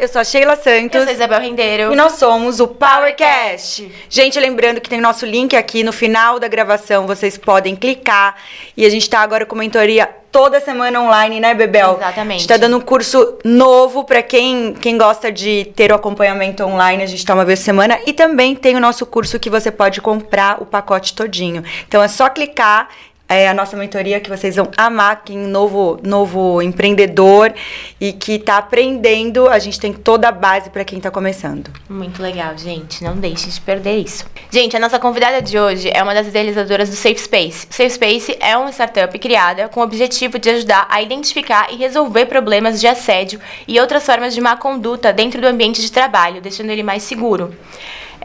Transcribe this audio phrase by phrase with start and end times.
[0.00, 0.94] eu sou a Sheila Santos.
[0.94, 1.92] Eu sou a Isabel Rendeiro.
[1.92, 3.92] E nós somos o PowerCast.
[4.08, 8.34] Gente, lembrando que tem nosso link aqui no final da gravação, vocês podem clicar.
[8.74, 11.96] E a gente tá agora com mentoria toda semana online, né, Bebel?
[11.98, 12.36] Exatamente.
[12.36, 16.64] A gente tá dando um curso novo para quem, quem gosta de ter o acompanhamento
[16.64, 17.98] online, a gente tá uma vez por semana.
[18.06, 21.62] E também tem o nosso curso que você pode comprar o pacote todinho.
[21.86, 22.88] Então é só clicar
[23.30, 27.54] é a nossa mentoria que vocês vão amar, quem novo, novo empreendedor
[28.00, 31.70] e que está aprendendo, a gente tem toda a base para quem está começando.
[31.88, 33.04] Muito legal, gente.
[33.04, 34.26] Não deixe de perder isso.
[34.50, 37.68] Gente, a nossa convidada de hoje é uma das idealizadoras do Safe Space.
[37.70, 42.26] Safe Space é uma startup criada com o objetivo de ajudar a identificar e resolver
[42.26, 46.70] problemas de assédio e outras formas de má conduta dentro do ambiente de trabalho, deixando
[46.70, 47.54] ele mais seguro.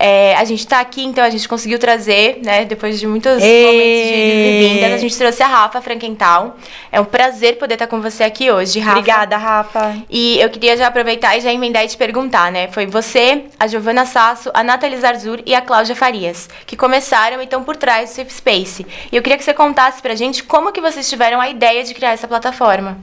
[0.06, 3.66] É, a gente está aqui, então a gente conseguiu trazer, né, depois de muitos Ei.
[3.66, 6.58] momentos de vindas, a gente trouxe a Rafa Frankenthal.
[6.92, 9.00] É um prazer poder estar com você aqui hoje, Rafa.
[9.00, 9.98] Obrigada, Rafa.
[10.08, 12.68] E eu queria já aproveitar e já emendar e te perguntar, né?
[12.68, 17.46] Foi você, a Giovana Sasso, a Nathalie Zarzur e a Cláudia Farias, que começaram e
[17.46, 18.86] estão por trás do Safe Space.
[19.12, 21.96] E eu queria que você contasse pra gente como que vocês tiveram a ideia de
[21.96, 22.96] criar essa plataforma.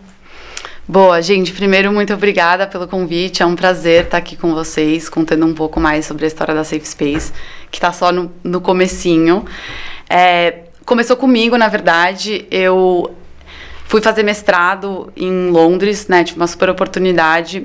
[0.86, 1.52] Boa, gente.
[1.52, 3.40] Primeiro, muito obrigada pelo convite.
[3.40, 6.64] É um prazer estar aqui com vocês, contando um pouco mais sobre a história da
[6.64, 7.32] Safe Space,
[7.70, 9.44] que está só no, no comecinho.
[10.10, 12.46] É, começou comigo, na verdade.
[12.50, 13.14] Eu
[13.86, 16.24] fui fazer mestrado em Londres, né?
[16.24, 17.64] Tive uma super oportunidade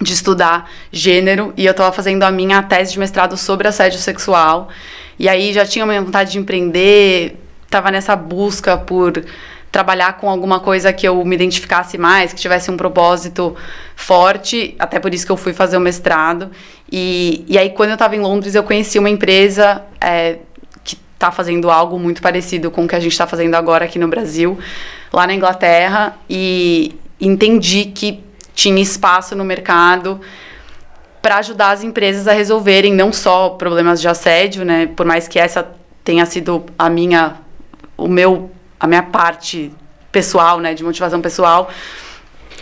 [0.00, 4.70] de estudar gênero e eu estava fazendo a minha tese de mestrado sobre assédio sexual.
[5.18, 9.22] E aí já tinha uma vontade de empreender, estava nessa busca por
[9.76, 13.54] trabalhar com alguma coisa que eu me identificasse mais, que tivesse um propósito
[13.94, 16.50] forte, até por isso que eu fui fazer o mestrado.
[16.90, 20.38] E, e aí, quando eu estava em Londres, eu conheci uma empresa é,
[20.82, 23.98] que está fazendo algo muito parecido com o que a gente está fazendo agora aqui
[23.98, 24.58] no Brasil,
[25.12, 30.18] lá na Inglaterra, e entendi que tinha espaço no mercado
[31.20, 35.38] para ajudar as empresas a resolverem não só problemas de assédio, né, por mais que
[35.38, 35.68] essa
[36.02, 37.34] tenha sido a minha
[37.98, 39.72] o meu a minha parte
[40.10, 41.70] pessoal, né, de motivação pessoal,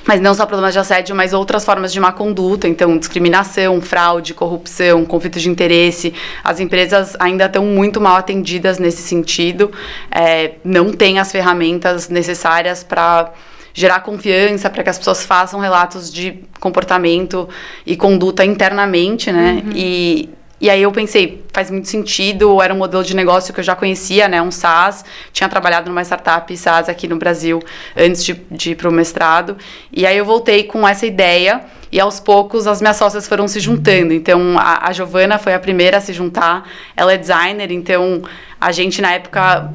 [0.07, 4.35] mas não só problemas de assédio, mas outras formas de má conduta, então discriminação, fraude,
[4.35, 6.13] corrupção, conflito de interesse.
[6.43, 9.73] As empresas ainda estão muito mal atendidas nesse sentido,
[10.11, 13.33] é, não têm as ferramentas necessárias para
[13.73, 17.49] gerar confiança, para que as pessoas façam relatos de comportamento
[17.85, 19.63] e conduta internamente, né?
[19.65, 19.73] Uhum.
[19.75, 20.29] E
[20.65, 23.77] e aí eu pensei, faz muito sentido, era um modelo de negócio que eu já
[23.77, 27.63] conhecia, né, um SaaS, tinha trabalhado numa startup SaaS aqui no Brasil
[27.95, 29.59] antes de, de ir para o mestrado,
[29.93, 31.61] e aí eu voltei com essa ideia,
[31.93, 35.59] e aos poucos as minhas sócias foram se juntando, então a, a Giovana foi a
[35.59, 36.67] primeira a se juntar,
[36.97, 38.23] ela é designer, então
[38.59, 39.71] a gente na época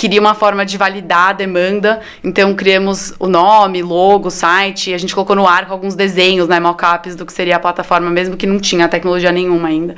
[0.00, 5.14] queria uma forma de validar a demanda, então criamos o nome, logo, site, a gente
[5.14, 8.46] colocou no ar com alguns desenhos, né, mockups do que seria a plataforma, mesmo que
[8.46, 9.94] não tinha tecnologia nenhuma ainda.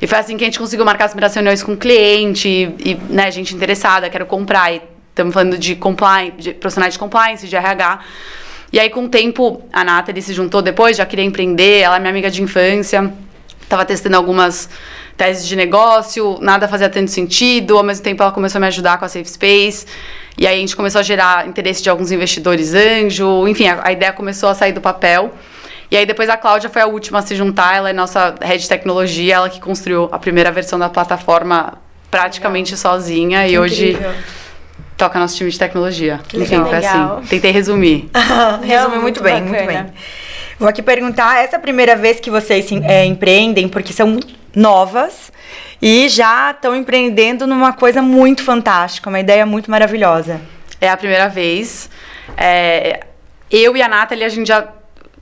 [0.00, 2.92] E foi assim que a gente conseguiu marcar as primeiras reuniões com o cliente e,
[2.92, 4.80] e né, gente interessada, quero comprar, e
[5.10, 8.00] estamos falando de compliance, de profissionais de compliance, de RH.
[8.72, 11.98] E aí, com o tempo, a Nathalie se juntou depois, já queria empreender, ela é
[11.98, 13.12] minha amiga de infância,
[13.66, 14.68] estava testando algumas
[15.16, 18.98] teses de negócio, nada fazia tanto sentido, ao mesmo tempo ela começou a me ajudar
[18.98, 19.86] com a Safe Space,
[20.38, 23.92] e aí a gente começou a gerar interesse de alguns investidores anjo, enfim, a, a
[23.92, 25.32] ideia começou a sair do papel.
[25.90, 28.60] E aí depois a Cláudia foi a última a se juntar, ela é nossa head
[28.60, 31.74] de tecnologia, ela que construiu a primeira versão da plataforma
[32.10, 32.92] praticamente Legal.
[32.92, 33.98] sozinha que e hoje
[34.96, 36.20] toca nosso time de tecnologia.
[36.26, 36.68] Que Enfim, legal.
[36.68, 37.26] foi assim.
[37.28, 38.08] Tentei resumir.
[38.62, 39.50] Resume muito, bem, bacana.
[39.50, 39.92] muito bem.
[40.58, 44.18] Vou aqui perguntar, essa é a primeira vez que vocês é, empreendem, porque são
[44.54, 45.30] novas
[45.82, 50.40] e já estão empreendendo numa coisa muito fantástica, uma ideia muito maravilhosa.
[50.80, 51.90] É a primeira vez.
[52.38, 53.00] É,
[53.50, 54.66] eu e a Nathalie, a gente já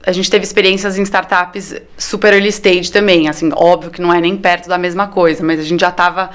[0.07, 4.21] a gente teve experiências em startups super early stage também, assim, óbvio que não é
[4.21, 6.31] nem perto da mesma coisa, mas a gente já estava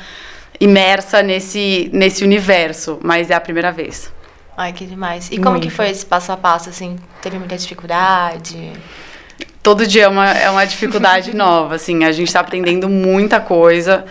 [0.59, 4.11] imersa nesse, nesse universo, mas é a primeira vez.
[4.61, 5.29] Ai, que demais.
[5.31, 5.63] E como Muito.
[5.63, 6.97] que foi esse passo a passo, assim?
[7.21, 8.73] Teve muita dificuldade?
[9.63, 14.05] todo dia é uma, é uma dificuldade nova, assim, a gente está aprendendo muita coisa,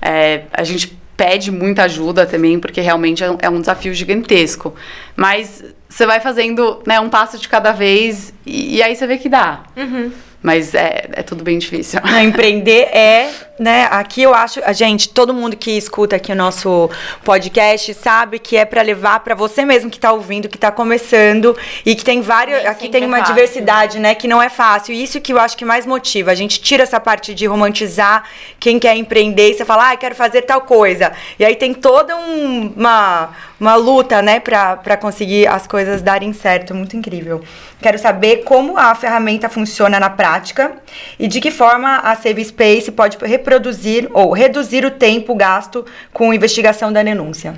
[0.00, 4.74] é, a gente pede muita ajuda também, porque realmente é um, é um desafio gigantesco,
[5.14, 9.16] mas você vai fazendo né, um passo de cada vez e, e aí você vê
[9.16, 9.62] que dá.
[9.76, 10.10] Uhum.
[10.44, 11.98] Mas é, é tudo bem difícil.
[12.04, 16.34] Não, empreender é né, aqui eu acho, a gente, todo mundo que escuta aqui o
[16.34, 16.90] nosso
[17.24, 21.56] podcast sabe que é para levar para você mesmo que tá ouvindo, que tá começando
[21.86, 23.34] e que tem vários, Nem aqui tem é uma fácil.
[23.34, 24.92] diversidade, né, que não é fácil.
[24.92, 26.30] E isso que eu acho que mais motiva.
[26.30, 28.24] A gente tira essa parte de romantizar
[28.60, 31.12] quem quer empreender e você fala, ah, eu quero fazer tal coisa.
[31.38, 33.30] E aí tem toda um- uma
[33.60, 36.74] uma luta, né, pra conseguir as coisas darem certo.
[36.74, 37.42] Muito incrível.
[37.84, 40.72] Quero saber como a ferramenta funciona na prática
[41.18, 46.32] e de que forma a Save Space pode reproduzir ou reduzir o tempo gasto com
[46.32, 47.54] investigação da denúncia.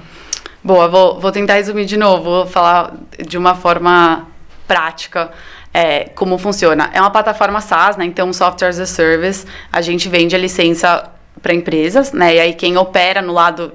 [0.64, 2.94] Boa, vou, vou tentar resumir de novo, vou falar
[3.24, 4.26] de uma forma
[4.66, 5.30] prática.
[5.72, 6.90] é, como funciona?
[6.92, 8.04] É uma plataforma SaaS, né?
[8.04, 11.08] Então, Software as a Service, a gente vende a licença
[11.40, 12.34] para empresas, né?
[12.34, 13.72] E aí quem opera no lado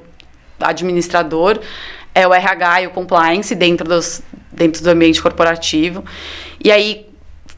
[0.59, 1.62] administrador
[2.13, 4.21] é o RH e o compliance dentro, dos,
[4.51, 6.03] dentro do ambiente corporativo.
[6.63, 7.07] E aí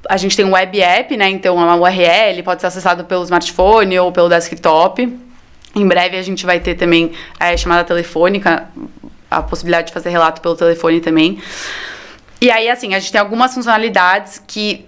[0.10, 1.30] a gente tem um web app, né?
[1.30, 5.20] Então é uma URL, pode ser acessado pelo smartphone ou pelo desktop.
[5.76, 8.68] Em breve a gente vai ter também é, chamada telefônica,
[9.30, 11.42] a possibilidade de fazer relato pelo telefone também.
[12.40, 14.86] E aí, assim, a gente tem algumas funcionalidades que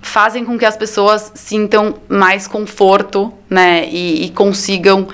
[0.00, 3.86] fazem com que as pessoas sintam mais conforto, né?
[3.88, 5.06] E, e consigam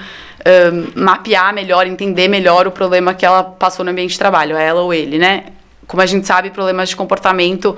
[0.45, 4.81] ahn, mapear melhor, entender melhor o problema que ela passou no ambiente de trabalho, ela
[4.83, 5.47] ou ele, né?
[5.87, 7.77] Como a gente sabe, problemas de comportamento,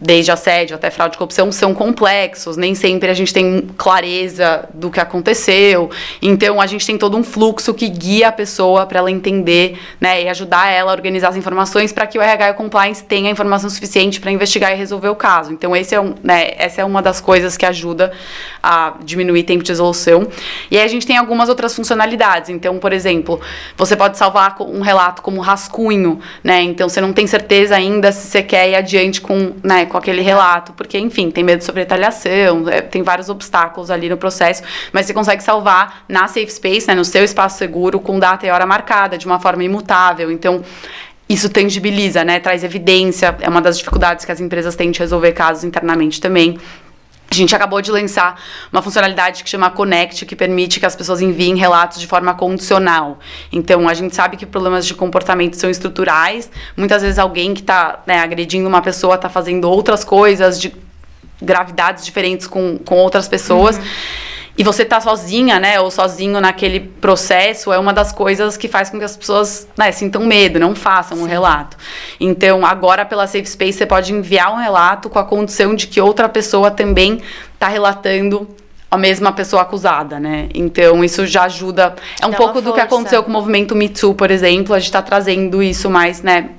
[0.00, 2.56] desde assédio até fraude e corrupção, são complexos.
[2.56, 5.90] Nem sempre a gente tem clareza do que aconteceu.
[6.20, 10.22] Então, a gente tem todo um fluxo que guia a pessoa para ela entender, né?
[10.22, 13.28] E ajudar ela a organizar as informações para que o RH e o compliance tenha
[13.28, 15.52] a informação suficiente para investigar e resolver o caso.
[15.52, 18.12] Então, esse é um, né, essa é uma das coisas que ajuda
[18.62, 20.28] a diminuir tempo de resolução.
[20.70, 22.50] E aí a gente tem algumas outras funcionalidades.
[22.50, 23.40] Então, por exemplo,
[23.76, 26.62] você pode salvar um relato como rascunho, né?
[26.62, 30.22] Então, você não tem certeza ainda se você quer ir adiante com, né, com aquele
[30.22, 35.06] relato, porque, enfim, tem medo sobre retaliação, é, tem vários obstáculos ali no processo, mas
[35.06, 38.66] você consegue salvar na Safe Space, né, no seu espaço seguro, com data e hora
[38.66, 40.30] marcada, de uma forma imutável.
[40.30, 40.62] Então,
[41.28, 42.40] isso tangibiliza, né?
[42.40, 46.58] Traz evidência, é uma das dificuldades que as empresas têm de resolver casos internamente também.
[47.30, 48.40] A gente acabou de lançar
[48.72, 53.18] uma funcionalidade que chama Connect, que permite que as pessoas enviem relatos de forma condicional.
[53.52, 56.50] Então, a gente sabe que problemas de comportamento são estruturais.
[56.74, 60.74] Muitas vezes alguém que está agredindo uma pessoa está fazendo outras coisas de
[61.40, 63.78] gravidades diferentes com, com outras pessoas.
[64.58, 68.90] E você tá sozinha, né, ou sozinho naquele processo, é uma das coisas que faz
[68.90, 71.76] com que as pessoas, né, sintam medo, não façam um relato.
[72.18, 76.00] Então, agora pela Safe Space você pode enviar um relato com a condição de que
[76.00, 77.20] outra pessoa também
[77.56, 78.48] tá relatando
[78.90, 80.48] a mesma pessoa acusada, né?
[80.52, 81.94] Então, isso já ajuda.
[82.20, 84.74] É um Dá pouco do que aconteceu com o movimento Me Too, por exemplo.
[84.74, 86.50] A gente tá trazendo isso mais, né,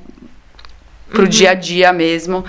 [1.10, 2.46] pro dia a dia mesmo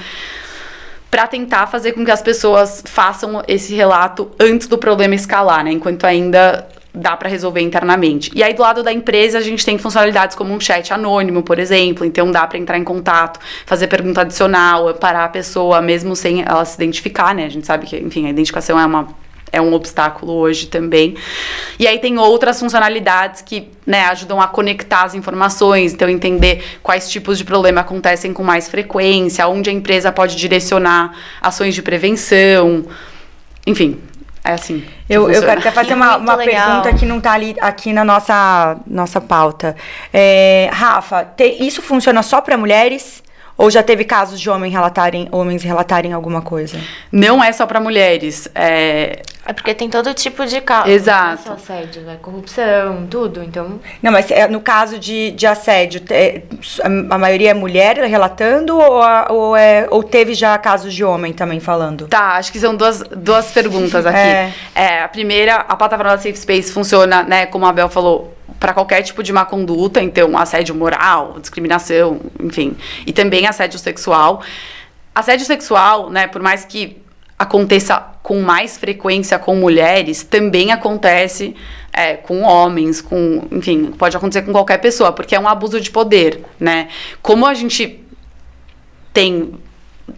[1.11, 5.73] para tentar fazer com que as pessoas façam esse relato antes do problema escalar, né?
[5.73, 8.31] Enquanto ainda dá para resolver internamente.
[8.35, 11.59] E aí do lado da empresa a gente tem funcionalidades como um chat anônimo, por
[11.59, 16.43] exemplo, então dá para entrar em contato, fazer pergunta adicional, parar a pessoa mesmo sem
[16.43, 17.45] ela se identificar, né?
[17.45, 19.09] A gente sabe que, enfim, a identificação é uma
[19.53, 21.17] é um obstáculo hoje também.
[21.79, 27.11] E aí tem outras funcionalidades que né, ajudam a conectar as informações, então entender quais
[27.11, 32.85] tipos de problema acontecem com mais frequência, onde a empresa pode direcionar ações de prevenção,
[33.67, 34.01] enfim,
[34.45, 34.85] é assim.
[35.09, 38.79] Eu, eu quero até fazer uma, uma pergunta que não está ali aqui na nossa,
[38.87, 39.77] nossa pauta.
[40.13, 43.23] É, Rafa, te- isso funciona só para mulheres?
[43.59, 46.81] Ou já teve casos de homem relatarem, homens relatarem alguma coisa?
[47.13, 49.21] Não é só para mulheres, é,
[49.51, 50.89] É porque tem todo tipo de caso.
[50.89, 51.43] Exato.
[51.49, 53.43] Não é só assédio, é corrupção, tudo.
[53.43, 56.01] Então, Não, mas é, no caso de, de assédio,
[57.11, 61.33] a, maioria é mulher relatando ou, a- ou, é, ou teve já casos de homem
[61.33, 62.07] também falando?
[62.07, 64.17] Tá, acho que são duas, duas perguntas aqui.
[64.19, 64.53] É.
[64.73, 68.73] É, a primeira, a plataforma da Safe Space funciona, né, como a Bel falou, para
[68.73, 74.43] qualquer tipo de má conduta, então assédio moral, discriminação, enfim, e também assédio sexual.
[75.13, 77.00] Assédio sexual, né, por mais que
[77.41, 81.57] aconteça com mais frequência com mulheres, também acontece
[81.91, 85.91] é, com homens, com, enfim, pode acontecer com qualquer pessoa, porque é um abuso de
[85.91, 86.89] poder, né?
[87.23, 87.99] Como a gente
[89.15, 89.55] tem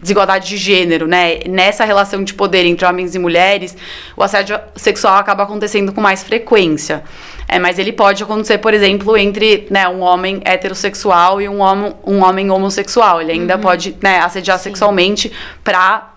[0.01, 1.39] desigualdade de gênero, né?
[1.47, 3.77] Nessa relação de poder entre homens e mulheres,
[4.17, 7.05] o assédio sexual acaba acontecendo com mais frequência.
[7.47, 11.93] É, mas ele pode acontecer, por exemplo, entre né, um homem heterossexual e um homem,
[12.05, 13.21] um homem homossexual.
[13.21, 15.31] Ele ainda pode né, assediar sexualmente
[15.63, 16.12] para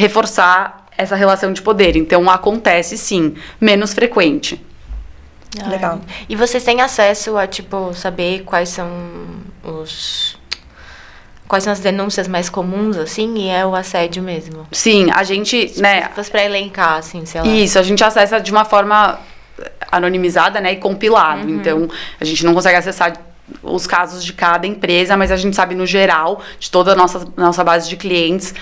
[0.00, 1.94] reforçar essa relação de poder.
[1.96, 4.60] Então acontece sim, menos frequente.
[5.68, 6.00] Legal.
[6.28, 8.88] E vocês têm acesso a, tipo, saber quais são
[9.62, 10.38] os.
[11.48, 14.68] Quais são as denúncias mais comuns, assim, e é o assédio mesmo.
[14.70, 17.46] Sim, a gente, né, Se fosse pra elencar, assim, sei lá.
[17.48, 19.18] Isso, a gente acessa de uma forma
[19.90, 21.42] anonimizada, né, e compilado.
[21.42, 21.56] Uhum.
[21.56, 21.88] Então,
[22.20, 23.14] a gente não consegue acessar
[23.64, 27.26] os casos de cada empresa, mas a gente sabe no geral, de toda a nossa,
[27.36, 28.54] nossa base de clientes,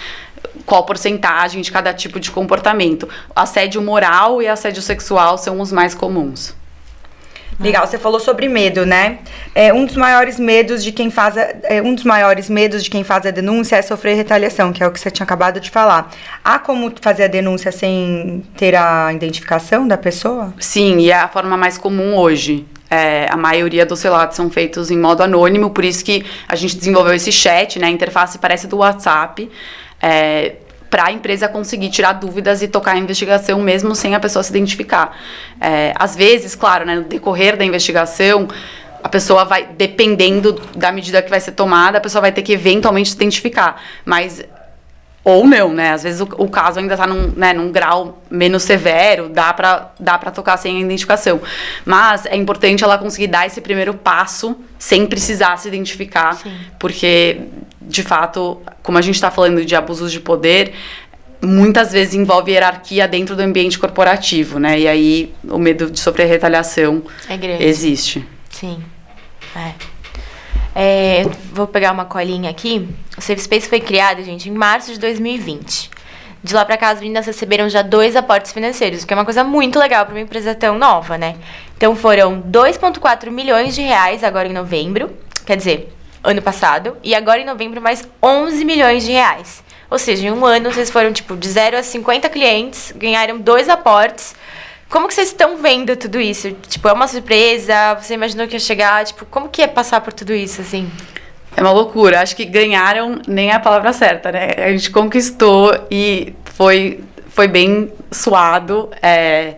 [0.65, 3.09] qual porcentagem de cada tipo de comportamento.
[3.35, 6.55] Assédio moral e assédio sexual são os mais comuns.
[7.61, 9.19] Legal, você falou sobre medo, né?
[9.53, 12.91] É, um dos maiores medos de quem faz a, é, um dos maiores medos de
[12.91, 15.69] quem faz a denúncia é sofrer retaliação, que é o que você tinha acabado de
[15.69, 16.09] falar.
[16.45, 20.55] Há como fazer a denúncia sem ter a identificação da pessoa?
[20.61, 22.65] Sim, e é a forma mais comum hoje.
[22.89, 26.77] É, a maioria dos relatos são feitos em modo anônimo, por isso que a gente
[26.77, 27.89] desenvolveu esse chat, né?
[27.89, 29.51] A interface parece do WhatsApp.
[30.01, 30.57] É,
[30.91, 34.51] para a empresa conseguir tirar dúvidas e tocar a investigação mesmo sem a pessoa se
[34.51, 35.17] identificar.
[35.61, 38.49] É, às vezes, claro, né, no decorrer da investigação,
[39.03, 42.53] a pessoa vai, dependendo da medida que vai ser tomada, a pessoa vai ter que
[42.53, 43.81] eventualmente se identificar.
[44.05, 44.43] Mas
[45.29, 45.93] ou não, né?
[45.93, 49.93] Às vezes o, o caso ainda está num, né, num grau menos severo, dá para
[50.01, 51.39] dá para tocar sem a identificação.
[51.85, 56.51] Mas é importante ela conseguir dar esse primeiro passo sem precisar se identificar, Sim.
[56.79, 57.43] porque
[57.83, 60.73] de fato, como a gente está falando de abusos de poder,
[61.43, 64.81] muitas vezes envolve hierarquia dentro do ambiente corporativo, né?
[64.81, 68.27] E aí o medo de sofrer retaliação é existe.
[68.51, 68.83] Sim.
[69.55, 69.73] É.
[70.81, 72.89] É, vou pegar uma colinha aqui.
[73.17, 75.91] O Safe Space foi criado, gente, em março de 2020.
[76.41, 79.25] De lá para cá, as meninas receberam já dois aportes financeiros, o que é uma
[79.25, 81.35] coisa muito legal para uma empresa tão nova, né?
[81.77, 85.11] Então foram 2,4 milhões de reais agora em novembro,
[85.45, 85.93] quer dizer,
[86.23, 89.65] ano passado, e agora em novembro mais 11 milhões de reais.
[89.91, 93.69] Ou seja, em um ano vocês foram tipo de 0 a 50 clientes, ganharam dois
[93.69, 94.33] aportes
[94.89, 96.51] como que vocês estão vendo tudo isso?
[96.69, 97.95] Tipo, é uma surpresa?
[97.95, 99.05] Você imaginou que ia chegar?
[99.05, 100.91] Tipo, como que é passar por tudo isso, assim?
[101.55, 102.21] É uma loucura.
[102.21, 104.49] Acho que ganharam nem é a palavra certa, né?
[104.57, 108.89] A gente conquistou e foi, foi bem suado.
[109.03, 109.57] É...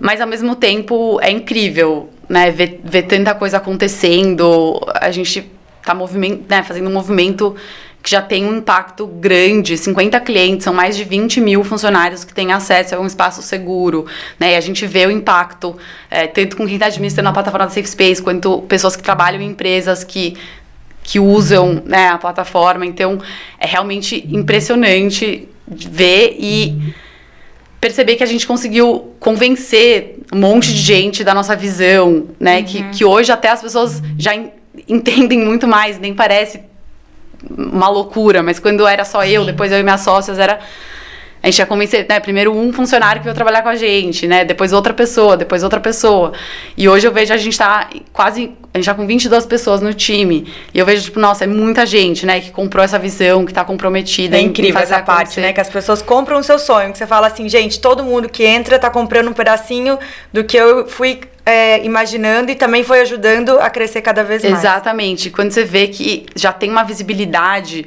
[0.00, 2.50] Mas, ao mesmo tempo, é incrível, né?
[2.50, 4.80] Ver, ver tanta coisa acontecendo.
[4.94, 5.48] A gente
[5.84, 6.62] tá movimento, né?
[6.64, 7.54] fazendo um movimento
[8.02, 12.32] que já tem um impacto grande, 50 clientes, são mais de 20 mil funcionários que
[12.32, 14.06] têm acesso a um espaço seguro,
[14.38, 14.52] né?
[14.52, 15.76] E a gente vê o impacto,
[16.10, 19.40] é, tanto com quem está administrando a plataforma da Safe Space, quanto pessoas que trabalham
[19.42, 20.36] em empresas que
[21.08, 22.84] que usam né, a plataforma.
[22.84, 23.18] Então,
[23.58, 26.94] é realmente impressionante ver e
[27.80, 32.58] perceber que a gente conseguiu convencer um monte de gente da nossa visão, né?
[32.58, 32.64] Uhum.
[32.64, 34.32] Que, que hoje até as pessoas já
[34.86, 36.60] entendem muito mais, nem parece
[37.56, 40.58] uma loucura, mas quando era só eu, depois eu e minhas sócias, era.
[41.48, 42.20] A gente ia convencer, né?
[42.20, 44.44] Primeiro um funcionário que veio trabalhar com a gente, né?
[44.44, 46.34] Depois outra pessoa, depois outra pessoa.
[46.76, 48.52] E hoje eu vejo a gente tá quase.
[48.74, 50.46] A gente tá com 22 pessoas no time.
[50.74, 52.38] E eu vejo, tipo, nossa, é muita gente, né?
[52.38, 54.36] Que comprou essa visão, que tá comprometida.
[54.36, 55.54] É incrível essa parte, né?
[55.54, 56.92] Que as pessoas compram o seu sonho.
[56.92, 59.98] Que você fala assim, gente, todo mundo que entra tá comprando um pedacinho
[60.30, 64.58] do que eu fui é, imaginando e também foi ajudando a crescer cada vez mais.
[64.58, 65.30] Exatamente.
[65.30, 67.86] Quando você vê que já tem uma visibilidade.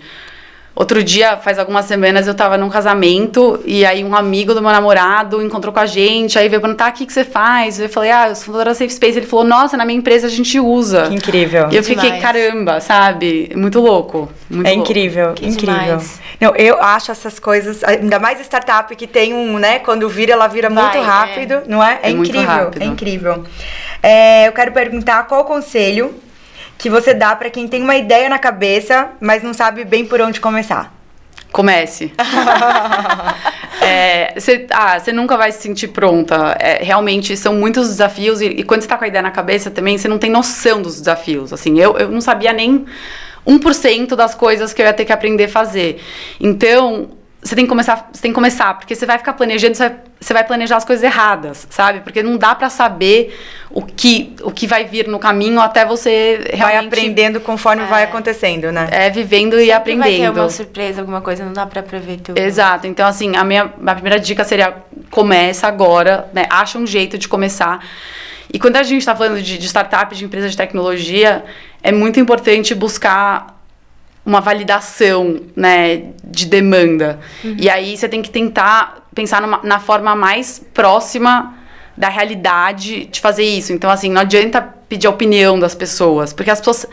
[0.74, 4.72] Outro dia, faz algumas semanas, eu tava num casamento e aí um amigo do meu
[4.72, 7.78] namorado encontrou com a gente, aí veio perguntar: o que, que você faz?
[7.78, 9.18] Eu falei: ah, eu sou fundadora da Safe Space.
[9.18, 11.08] Ele falou: nossa, na minha empresa a gente usa.
[11.08, 11.68] Que incrível.
[11.72, 12.22] E eu fiquei: demais.
[12.22, 13.52] caramba, sabe?
[13.54, 14.32] Muito louco.
[14.50, 15.76] Muito é incrível, que incrível.
[15.76, 16.22] Demais.
[16.40, 19.80] Não, eu acho essas coisas, ainda mais startup que tem um, né?
[19.80, 21.02] Quando vira, ela vira Vai, muito é.
[21.02, 21.64] rápido, é.
[21.68, 22.00] não é?
[22.02, 23.44] É, é incrível, é incrível.
[24.02, 26.16] É, eu quero perguntar qual conselho
[26.82, 30.20] que você dá para quem tem uma ideia na cabeça, mas não sabe bem por
[30.20, 30.92] onde começar.
[31.52, 32.12] Comece.
[33.80, 36.58] é, cê, ah, você nunca vai se sentir pronta.
[36.60, 39.70] É, realmente são muitos desafios e, e quando você tá com a ideia na cabeça
[39.70, 41.54] também, você não tem noção dos desafios.
[41.54, 42.84] Assim, eu, eu não sabia nem
[43.46, 46.02] 1% das coisas que eu ia ter que aprender a fazer.
[46.40, 47.10] Então,
[47.44, 49.98] você tem que começar, você tem que começar, porque você vai ficar planejando, você vai,
[50.20, 52.02] você vai planejar as coisas erradas, sabe?
[52.02, 53.36] Porque não dá para saber
[53.72, 57.88] o que, o que vai vir no caminho até você realmente vai aprendendo conforme é,
[57.88, 58.88] vai acontecendo, né?
[58.92, 60.24] É vivendo Sempre e aprendendo.
[60.24, 62.38] Vai ter uma surpresa, alguma coisa, não dá para prever tudo.
[62.38, 62.86] Exato.
[62.86, 64.76] Então assim, a minha, a primeira dica seria
[65.10, 66.46] começa agora, né?
[66.50, 67.84] Acha um jeito de começar.
[68.54, 71.44] E quando a gente está falando de, de startup, de empresas de tecnologia,
[71.82, 73.51] é muito importante buscar
[74.26, 77.20] uma validação né, de demanda.
[77.44, 77.56] Uhum.
[77.60, 81.56] E aí você tem que tentar pensar numa, na forma mais próxima
[81.98, 83.74] da realidade de fazer isso.
[83.74, 86.88] Então, assim, não adianta pedir a opinião das pessoas, porque as pessoas.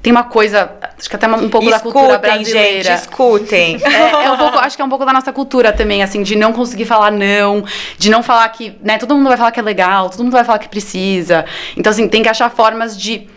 [0.00, 2.82] Tem uma coisa, acho que até um pouco escutem, da cultura brasileira.
[2.82, 3.80] Gente, escutem.
[3.86, 6.34] É, é um pouco, acho que é um pouco da nossa cultura também, assim, de
[6.34, 7.64] não conseguir falar não,
[7.96, 10.42] de não falar que, né, todo mundo vai falar que é legal, todo mundo vai
[10.42, 11.44] falar que precisa.
[11.76, 13.28] Então, assim, tem que achar formas de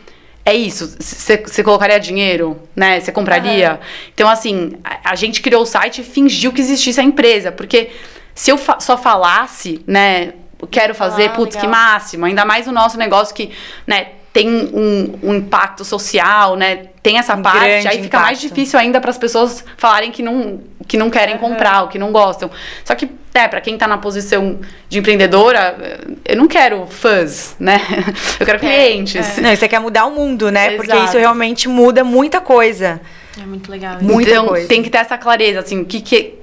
[0.45, 0.95] é isso.
[0.99, 2.99] Você colocaria dinheiro, né?
[2.99, 3.71] Você compraria?
[3.71, 3.77] Uhum.
[4.13, 7.51] Então, assim, a, a, gente criou o site e fingiu que existisse a empresa.
[7.51, 7.89] Porque
[8.35, 10.33] se eu fa só falasse, né,
[10.69, 11.81] quero fazer, Ah, putz, que legal.
[11.81, 12.25] máximo.
[12.25, 13.51] Ainda mais o nosso negócio que,
[13.87, 16.87] né, tem um, um impacto social, né?
[17.01, 18.53] Tem essa Um parte, aí fica mais impacto.
[18.53, 22.11] difícil ainda para as pessoas falarem que não, que não querem comprar, ou que não
[22.11, 22.51] gostam.
[22.83, 25.77] Só que, é, para quem tá na posição de empreendedora,
[26.25, 27.79] eu não quero fãs, né?
[28.37, 29.37] Eu quero clientes.
[29.37, 30.71] Não, você quer mudar o mundo, né?
[30.71, 31.07] Porque Exato.
[31.07, 32.99] isso realmente muda muita coisa.
[33.41, 33.95] É muito legal.
[33.95, 34.03] isso.
[34.03, 34.67] Muita então, coisa.
[34.67, 36.35] tem que ter essa clareza, assim, o que que,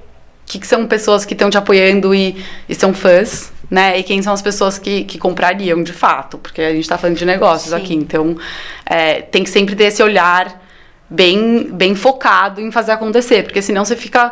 [0.47, 3.97] que, que são pessoas que estão te apoiando e, e são fãs, né?
[3.97, 7.17] E quem são as pessoas que, que comprariam de fato, porque a gente tá falando
[7.17, 7.75] de negócios Sim.
[7.75, 7.95] aqui.
[7.95, 8.37] Então,
[8.85, 10.61] é, tem que sempre ter esse olhar
[11.09, 14.31] bem, bem focado em fazer acontecer, porque senão você fica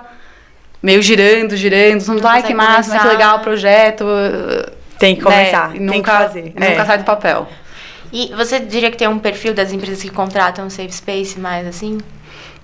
[0.82, 3.08] meio girando, girando, Não ai, que máximo, ai, que começar.
[3.08, 4.06] legal o projeto.
[5.00, 5.32] Tem que né?
[5.32, 6.44] começar, E tem nunca, que fazer.
[6.54, 6.86] Nunca É.
[6.86, 7.48] sai do papel.
[8.14, 11.98] E você diria que tem um perfil das empresas que contratam safe space mais assim?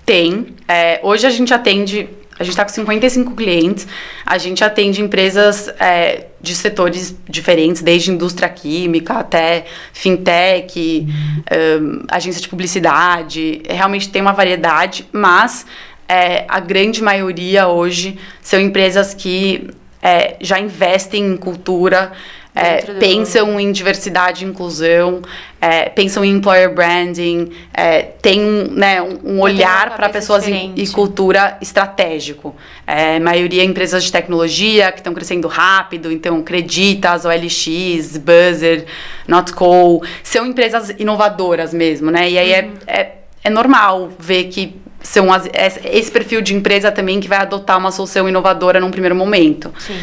[0.06, 0.54] Tem.
[0.68, 2.08] É, hoje a gente atende,
[2.38, 3.86] a gente está com 55 clientes,
[4.24, 11.06] a gente atende empresas é, de setores diferentes, desde indústria química até fintech,
[11.50, 13.62] ahn, agência de publicidade.
[13.68, 15.66] Realmente tem uma variedade, mas
[16.08, 19.68] é, a grande maioria hoje são empresas que
[20.00, 22.12] é, já investem em cultura.
[22.58, 25.22] É, pensam em diversidade e inclusão,
[25.60, 30.86] é, pensam em employer branding, é, tem um, né, um, um olhar para pessoas e,
[30.88, 32.54] cultura estratégico.
[32.86, 38.86] É, maioria empresas de tecnologia que estão crescendo rápido, então Creditas, OLX, Buzzer,
[39.26, 42.30] Notco, são empresas inovadoras mesmo, né?
[42.30, 42.72] E aí Uhum.
[42.86, 43.12] é, é,
[43.44, 47.78] é normal ver que são as- esse esse perfil de empresa também que vai adotar
[47.78, 49.72] uma solução inovadora num primeiro momento.
[49.78, 49.96] Sim.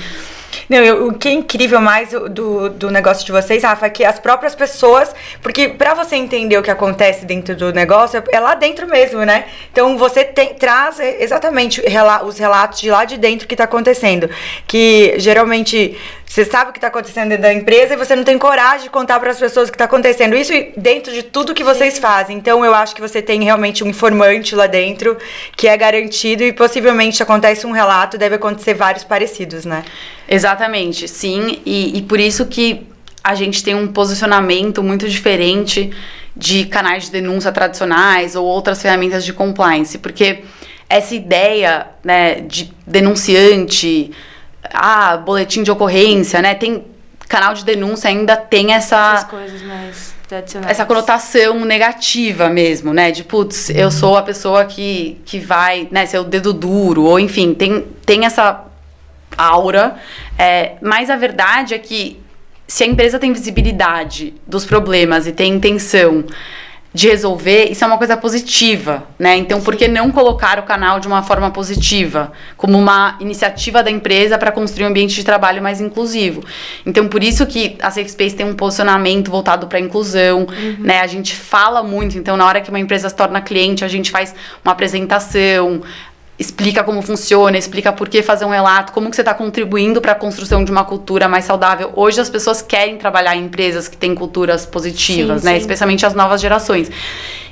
[0.69, 4.03] Não, eu- o que é incrível mais do, do negócio de vocês, Rafa, é que
[4.03, 5.13] as próprias pessoas.
[5.41, 9.45] Porque pra você entender o que acontece dentro do negócio, é lá dentro mesmo, né?
[9.71, 14.29] Então você tem- traz exatamente os relatos de lá de dentro que tá acontecendo.
[14.67, 15.97] Que geralmente
[16.35, 18.89] você sabe o que tá acontecendo dentro da empresa e você não tem coragem de
[18.89, 20.35] contar para as pessoas o que tá acontecendo.
[20.35, 22.35] Isso dentro de tudo que vocês fazem.
[22.35, 25.17] Então eu acho que você tem realmente um informante lá dentro
[25.55, 29.85] que é garantido e possivelmente acontece um relato, deve acontecer vários parecidos, né?
[30.27, 31.61] Exatamente, sim.
[31.65, 32.85] E, e por isso que
[33.23, 35.89] a gente tem um posicionamento muito diferente
[36.35, 39.97] de canais de denúncia tradicionais ou outras ferramentas de compliance.
[39.99, 40.43] Porque
[40.89, 44.11] essa ideia né, de denunciante,
[44.75, 46.53] ah, boletim de ocorrência, né?
[46.55, 46.83] Tem
[47.27, 50.71] canal de denúncia ainda tem essa Essas coisas mais tradicionais.
[50.71, 53.11] essa conotação negativa mesmo, né?
[53.11, 57.19] De putz, eu sou a pessoa que, que vai, né, ser o dedo duro, ou
[57.19, 58.63] enfim, tem, tem essa
[59.37, 59.95] aura.
[60.37, 62.19] é, mas a verdade é que
[62.67, 66.25] se a empresa tem visibilidade dos problemas e tem intenção
[66.95, 69.35] de resolver, isso é uma coisa positiva, né?
[69.35, 73.91] Então, por que não colocar o canal de uma forma positiva, como uma iniciativa da
[73.91, 76.41] empresa para construir um ambiente de trabalho mais inclusivo?
[76.85, 80.47] Então, por isso que a Safe Space tem um posicionamento voltado para a inclusão,
[80.79, 81.01] né?
[81.01, 84.09] A gente fala muito, então na hora que uma empresa se torna cliente, a gente
[84.09, 85.81] faz uma apresentação,
[86.37, 90.11] explica como funciona, explica por que fazer um relato, como que você está contribuindo para
[90.11, 91.93] a construção de uma cultura mais saudável.
[91.95, 95.53] Hoje as pessoas querem trabalhar em empresas que têm culturas positivas, Sim, né?
[95.53, 95.61] sim.
[95.61, 96.91] Especialmente as novas gerações.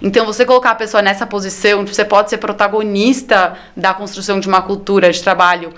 [0.01, 4.61] Então, você colocar a pessoa nessa posição, você pode ser protagonista da construção de uma
[4.61, 5.73] cultura de trabalho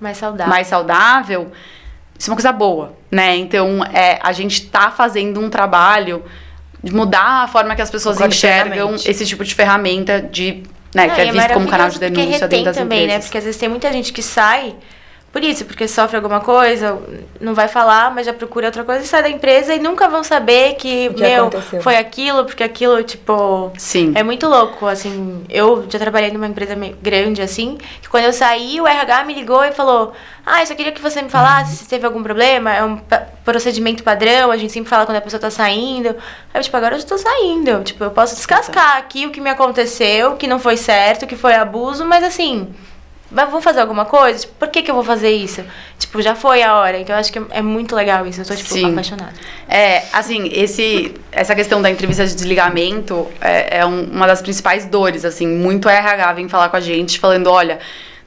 [0.00, 0.48] mais saudável.
[0.48, 1.52] mais saudável,
[2.18, 3.36] isso é uma coisa boa, né?
[3.36, 6.24] Então, é, a gente tá fazendo um trabalho
[6.82, 10.64] de mudar a forma que as pessoas Concordo enxergam esse tipo de ferramenta de,
[10.94, 13.04] né, Não, que é visto como canal de denúncia dentro das também, né?
[13.04, 13.24] empresas.
[13.26, 14.74] Porque às vezes tem muita gente que sai
[15.38, 16.98] por isso, porque sofre alguma coisa,
[17.40, 20.24] não vai falar, mas já procura outra coisa e sai da empresa e nunca vão
[20.24, 21.80] saber que, que meu, aconteceu.
[21.80, 23.70] foi aquilo, porque aquilo, tipo.
[23.78, 24.12] Sim.
[24.16, 25.44] É muito louco, assim.
[25.48, 29.62] Eu já trabalhei numa empresa grande, assim, que quando eu saí, o RH me ligou
[29.62, 30.12] e falou:
[30.44, 32.74] Ah, eu só queria que você me falasse se teve algum problema.
[32.74, 33.00] É um
[33.44, 36.08] procedimento padrão, a gente sempre fala quando a pessoa tá saindo.
[36.08, 37.84] Aí eu, tipo, agora eu já tô saindo.
[37.84, 41.54] Tipo, eu posso descascar aqui o que me aconteceu, que não foi certo, que foi
[41.54, 42.74] abuso, mas assim.
[43.30, 44.38] Vamos fazer alguma coisa?
[44.40, 45.62] Tipo, por que, que eu vou fazer isso?
[45.98, 46.98] Tipo, já foi a hora.
[46.98, 48.40] Então, eu acho que é muito legal isso.
[48.40, 48.92] Eu tô, tipo, Sim.
[48.92, 49.34] apaixonada.
[49.68, 54.86] É, assim, esse, essa questão da entrevista de desligamento é, é um- uma das principais
[54.86, 57.78] dores, assim, muito RH vem falar com a gente, falando, olha,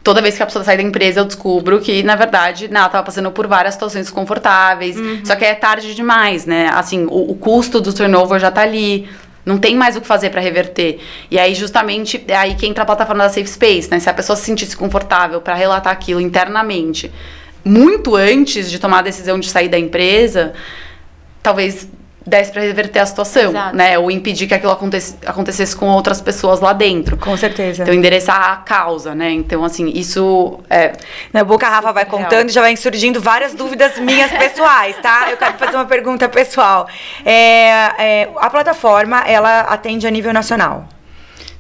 [0.03, 2.89] toda vez que a pessoa sai da empresa, eu descubro que, na verdade, né, ela
[2.89, 7.35] tava passando por várias situações desconfortáveis, só que é tarde demais, né, assim, o, o
[7.35, 9.07] custo do turnover já tá ali,
[9.45, 10.99] não tem mais o que fazer para reverter.
[11.29, 13.99] E aí, justamente, é aí que entra a plataforma da Safe Space, né?
[13.99, 17.11] Se a pessoa se sentisse confortável para relatar aquilo internamente,
[17.63, 20.53] muito antes de tomar a decisão de sair da empresa,
[21.41, 21.87] talvez
[22.25, 23.75] desse para reverter a situação, Exato.
[23.75, 23.97] né?
[23.97, 27.17] Ou impedir que aquilo acontecesse, acontecesse com outras pessoas lá dentro.
[27.17, 27.81] Com certeza.
[27.83, 29.31] Então, endereçar a causa, né?
[29.31, 30.93] Então, assim, isso é.
[31.33, 35.27] Na boca a Rafa vai contando e já vai surgindo várias dúvidas minhas pessoais, tá?
[35.31, 36.87] Eu quero fazer uma pergunta pessoal.
[37.25, 40.87] É, é, a plataforma, ela atende a nível nacional.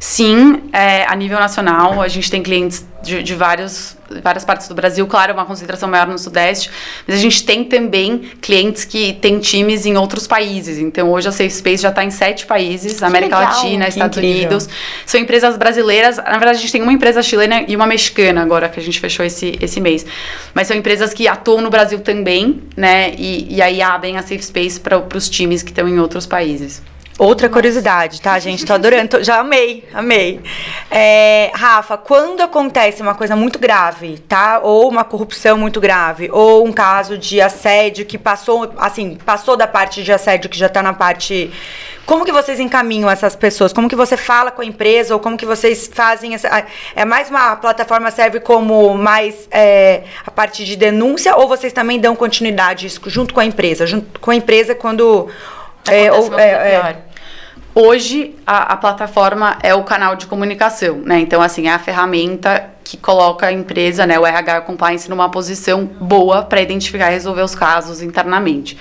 [0.01, 4.73] Sim, é, a nível nacional, a gente tem clientes de, de vários, várias partes do
[4.73, 6.71] Brasil, claro, uma concentração maior no Sudeste,
[7.07, 10.79] mas a gente tem também clientes que têm times em outros países.
[10.79, 14.17] Então, hoje a Safe Space já está em sete países, América legal, Latina, que Estados
[14.17, 14.39] incrível.
[14.39, 14.69] Unidos.
[15.05, 18.69] São empresas brasileiras, na verdade, a gente tem uma empresa chilena e uma mexicana agora,
[18.69, 20.03] que a gente fechou esse, esse mês.
[20.51, 23.13] Mas são empresas que atuam no Brasil também, né?
[23.19, 26.81] E, e aí abrem a Safe Space para os times que estão em outros países.
[27.23, 28.65] Outra curiosidade, tá, gente?
[28.65, 30.41] Tô adorando, tô- já amei, amei.
[30.89, 34.59] É, Rafa, quando acontece uma coisa muito grave, tá?
[34.63, 39.67] Ou uma corrupção muito grave, ou um caso de assédio que passou, assim, passou da
[39.67, 41.51] parte de assédio que já tá na parte.
[42.07, 43.71] Como que vocês encaminham essas pessoas?
[43.71, 45.13] Como que você fala com a empresa?
[45.13, 46.65] Ou como que vocês fazem essa.
[46.95, 51.71] É mais uma a plataforma serve como mais é, a parte de denúncia, ou vocês
[51.71, 53.85] também dão continuidade junto com a empresa?
[53.85, 55.29] Junto com a empresa quando.
[55.87, 57.10] é, ou- é, é.
[57.73, 61.19] Hoje, a, a plataforma é o canal de comunicação, né?
[61.21, 65.85] Então, assim, é a ferramenta que coloca a empresa, né, o RH Compliance, numa posição
[65.85, 68.77] boa para identificar e resolver os casos internamente.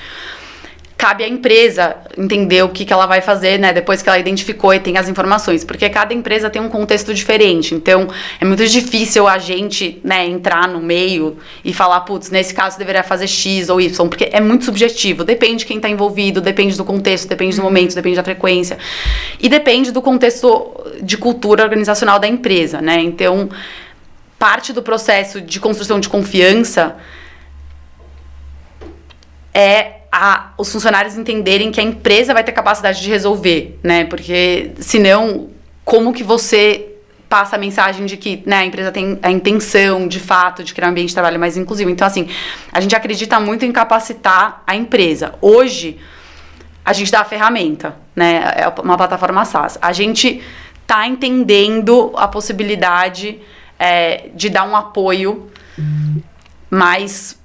[1.01, 4.75] Cabe à empresa entender o que, que ela vai fazer, né, depois que ela identificou
[4.75, 7.75] e tem as informações, porque cada empresa tem um contexto diferente.
[7.75, 8.07] Então,
[8.39, 13.03] é muito difícil a gente, né, entrar no meio e falar, putz, nesse caso deveria
[13.03, 15.25] fazer X ou Y, porque é muito subjetivo.
[15.25, 18.77] Depende de quem está envolvido, depende do contexto, depende do momento, depende da frequência.
[19.41, 23.01] E depende do contexto de cultura organizacional da empresa, né?
[23.01, 23.49] Então,
[24.39, 26.99] parte do processo de construção de confiança
[29.55, 34.05] é a, os funcionários entenderem que a empresa vai ter capacidade de resolver, né?
[34.05, 35.51] Porque senão,
[35.85, 36.87] como que você
[37.29, 40.89] passa a mensagem de que né, a empresa tem a intenção, de fato, de criar
[40.89, 41.89] um ambiente de trabalho mais inclusivo.
[41.89, 42.29] Então, assim,
[42.73, 45.35] a gente acredita muito em capacitar a empresa.
[45.41, 45.97] Hoje,
[46.85, 48.53] a gente dá a ferramenta, né?
[48.57, 49.79] É uma plataforma SaaS.
[49.81, 50.43] A gente
[50.89, 53.41] tá entendendo a possibilidade
[53.79, 55.49] é, de dar um apoio
[56.69, 57.40] mais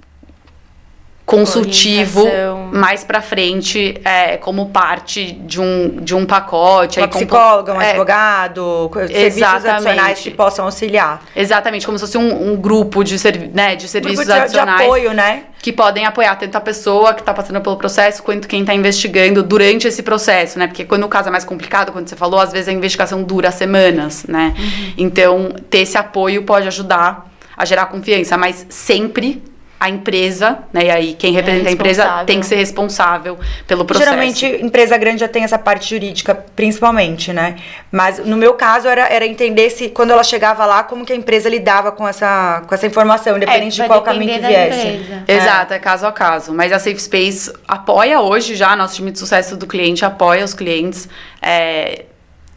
[1.26, 2.70] consultivo Orientação.
[2.72, 7.00] mais pra frente é, como parte de um, de um pacote.
[7.00, 11.20] Uma aí psicóloga, um é, advogado, serviços adicionais que possam auxiliar.
[11.34, 14.44] Exatamente, como se fosse um, um grupo de, servi né, de serviços Grupo de, de
[14.44, 15.42] adicionais apoio, né?
[15.60, 19.42] que podem apoiar tanto a pessoa que está passando pelo processo quanto quem está investigando
[19.42, 20.68] durante esse processo, né?
[20.68, 23.50] Porque quando o caso é mais complicado, quando você falou, às vezes a investigação dura
[23.50, 24.54] semanas, né?
[24.96, 29.42] Então, ter esse apoio pode ajudar a gerar confiança, mas sempre
[29.78, 30.86] a empresa, né?
[30.86, 34.08] E aí quem representa a empresa tem que ser responsável pelo processo.
[34.10, 37.56] Geralmente, empresa grande já tem essa parte jurídica, principalmente, né?
[37.92, 41.16] Mas no meu caso era, era entender se quando ela chegava lá, como que a
[41.16, 44.86] empresa lidava com essa, com essa informação, independente de vai qual caminho que viesse.
[44.88, 45.24] empresa.
[45.28, 46.52] Exato, é caso a caso.
[46.54, 50.54] Mas a Safe Space apoia hoje já, nosso time de sucesso do cliente apoia os
[50.54, 51.08] clientes
[51.42, 52.06] é,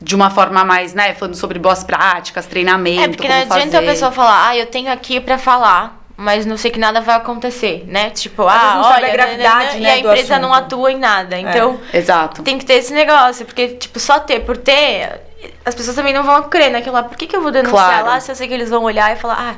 [0.02, 3.78] de uma forma mais, né, falando sobre boas práticas, treinamento, É, porque não adianta fazer.
[3.78, 7.16] a pessoa falar, ah, eu tenho aqui pra falar, mas não sei que nada vai
[7.16, 8.10] acontecer, né?
[8.10, 10.66] Tipo, Às ah, não sabe olha, a gravidade, e né, a do empresa não assunto.
[10.66, 11.40] atua em nada.
[11.40, 12.44] Então, Exato.
[12.44, 15.22] tem que ter esse negócio, porque, tipo, só ter por ter,
[15.64, 17.04] as pessoas também não vão crer naquilo lá.
[17.04, 18.06] Por que, que eu vou denunciar Claro.
[18.08, 19.56] lá se eu sei que eles vão olhar e falar, ah,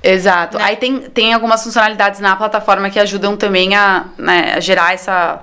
[0.00, 0.58] Exato.
[0.58, 0.64] Né?
[0.64, 5.40] Aí tem, tem algumas funcionalidades na plataforma que ajudam também a, né, a gerar essa,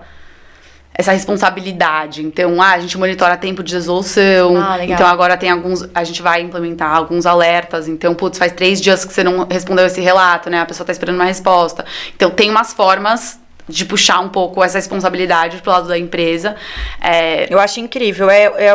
[0.93, 2.23] essa responsabilidade.
[2.23, 4.55] Então, ah, a gente monitora tempo de resolução.
[4.57, 5.87] Ah, então, agora tem alguns.
[5.93, 7.87] A gente vai implementar alguns alertas.
[7.87, 10.61] Então, putz, faz três dias que você não respondeu esse relato, né?
[10.61, 11.83] A pessoa tá esperando uma resposta.
[12.15, 16.55] Então, tem umas formas de puxar um pouco essa responsabilidade pro lado da empresa.
[17.01, 18.29] É, Eu acho incrível.
[18.29, 18.73] É, é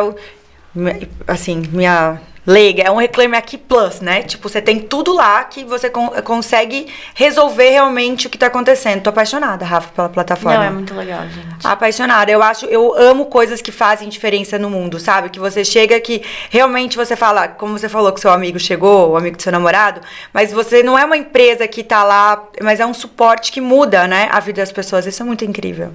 [1.27, 4.23] Assim, minha leiga, é um Reclame Aqui Plus, né?
[4.23, 9.01] Tipo, você tem tudo lá que você con- consegue resolver realmente o que tá acontecendo.
[9.03, 10.57] Tô apaixonada, Rafa, pela plataforma.
[10.57, 11.65] não, é muito legal, gente.
[11.65, 12.31] Apaixonada.
[12.31, 15.29] Eu acho, eu amo coisas que fazem diferença no mundo, sabe?
[15.29, 19.17] Que você chega que realmente você fala, como você falou que seu amigo chegou, o
[19.17, 20.01] amigo do seu namorado,
[20.33, 24.07] mas você não é uma empresa que tá lá, mas é um suporte que muda,
[24.07, 25.05] né, a vida das pessoas.
[25.05, 25.91] Isso é muito incrível.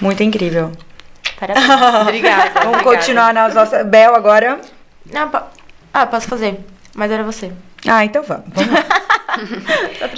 [0.00, 0.72] Muito incrível.
[1.38, 1.66] Parabéns.
[2.02, 2.50] Obrigada.
[2.60, 2.82] Vamos obrigada.
[2.82, 3.86] continuar nas nossas.
[3.86, 4.60] Bel agora.
[5.12, 5.30] não,
[5.92, 6.58] ah, posso fazer,
[6.94, 7.52] mas era você.
[7.86, 8.44] Ah, então vamos.
[8.54, 8.84] vamos lá.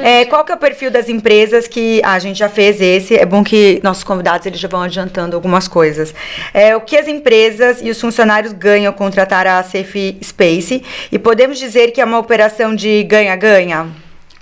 [0.00, 3.16] É, qual que é o perfil das empresas que ah, a gente já fez esse?
[3.16, 6.14] É bom que nossos convidados eles já vão adiantando algumas coisas.
[6.54, 10.82] É, o que as empresas e os funcionários ganham ao contratar a Safe Space?
[11.12, 13.88] E podemos dizer que é uma operação de ganha-ganha?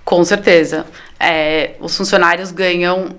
[0.04, 0.86] Com certeza.
[1.18, 3.16] É, os funcionários ganham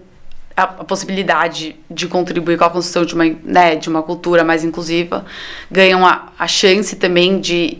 [0.55, 4.63] a, a, possibilidade de contribuir com a construção de uma, né, de uma cultura mais
[4.63, 5.25] inclusiva,
[5.69, 7.79] ganham a, a chance também de,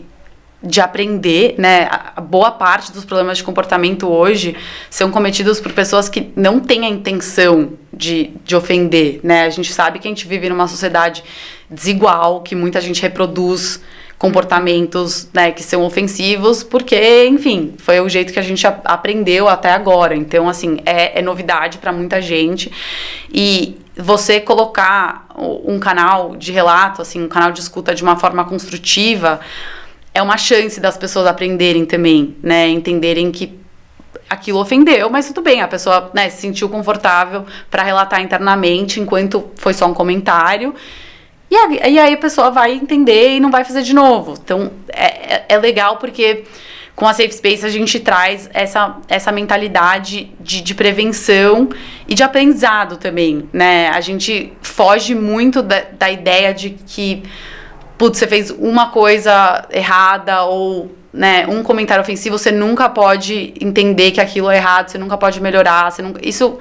[0.62, 1.88] de aprender, né?
[1.90, 4.56] A boa parte dos problemas de comportamento hoje
[4.90, 9.44] são cometidos por pessoas que não têm a intenção de, de ofender, né?
[9.44, 11.24] A gente sabe que a gente vive numa sociedade
[11.70, 13.80] desigual, que muita gente reproduz
[14.20, 19.72] comportamentos né, que são ofensivos, porque, enfim, foi o jeito que a gente aprendeu até
[19.72, 20.14] agora.
[20.14, 22.70] Então, assim, é, é novidade para muita gente.
[23.32, 25.26] E você colocar
[25.64, 29.40] um canal de relato, assim, um canal de escuta de uma forma construtiva,
[30.20, 32.68] é uma chance das pessoas aprenderem também, né?
[32.68, 33.58] Entenderem que
[34.28, 39.50] aquilo ofendeu, mas tudo bem, a pessoa né, se sentiu confortável para relatar internamente enquanto
[39.56, 40.74] foi só um comentário.
[41.50, 44.34] E, a, e aí a pessoa vai entender e não vai fazer de novo.
[44.40, 46.44] Então é, é, é legal porque
[46.94, 51.70] com a Safe Space a gente traz essa, essa mentalidade de, de prevenção
[52.06, 53.88] e de aprendizado também, né?
[53.88, 57.22] A gente foge muito da, da ideia de que,
[58.00, 64.10] putz, você fez uma coisa errada ou né, um comentário ofensivo, você nunca pode entender
[64.10, 66.18] que aquilo é errado, você nunca pode melhorar, você nunca...
[66.26, 66.58] Isso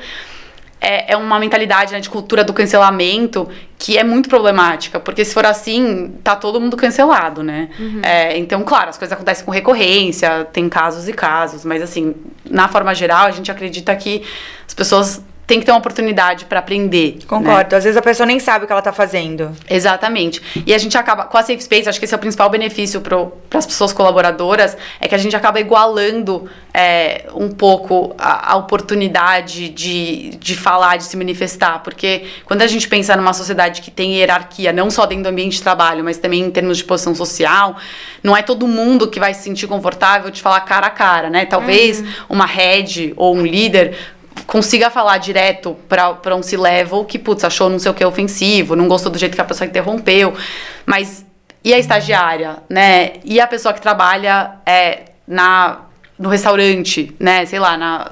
[0.82, 3.48] é, é uma mentalidade né, de cultura do cancelamento
[3.78, 7.70] que é muito problemática, porque se for assim, tá todo mundo cancelado, né?
[7.80, 8.02] Uhum.
[8.04, 12.16] É, então, claro, as coisas acontecem com recorrência, tem casos e casos, mas assim,
[12.50, 14.24] na forma geral, a gente acredita que
[14.68, 17.16] as pessoas tem que ter uma oportunidade para aprender.
[17.16, 17.26] Né?
[17.26, 17.72] Concordo.
[17.72, 17.78] Né?
[17.78, 19.52] Às vezes a pessoa nem sabe o que ela está fazendo.
[19.68, 20.40] Exatamente.
[20.64, 23.02] E a gente acaba, com a Safe Space, acho que esse é o principal benefício
[23.02, 23.18] para
[23.58, 29.70] as pessoas colaboradoras, é que a gente acaba igualando é, um pouco a, a, oportunidade
[29.70, 31.80] de, de falar, de se manifestar.
[31.80, 35.54] Porque quando a gente pensa numa sociedade que tem hierarquia, não só dentro do ambiente
[35.54, 37.76] de trabalho, mas também em termos de posição social,
[38.22, 41.46] não é todo mundo que vai se sentir confortável de falar cara a cara, né?
[41.46, 42.08] Talvez uhum.
[42.30, 43.98] uma head ou um líder
[44.46, 48.88] consiga falar direto para um C-level que, putz, achou não sei o que ofensivo, não
[48.88, 50.34] gostou do jeito que a pessoa interrompeu.
[50.86, 51.26] Mas
[51.64, 53.14] e a estagiária, né?
[53.24, 55.82] E a pessoa que trabalha é, na,
[56.18, 57.46] no restaurante, né?
[57.46, 58.12] Sei lá, na.